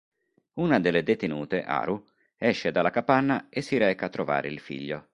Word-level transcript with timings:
Una 0.53 0.79
delle 0.79 1.03
detenute, 1.03 1.63
Haru, 1.63 2.03
esce 2.35 2.71
dalla 2.71 2.89
capanna 2.89 3.49
e 3.49 3.61
si 3.61 3.77
reca 3.77 4.07
a 4.07 4.09
trovare 4.09 4.47
il 4.47 4.57
figlio. 4.59 5.09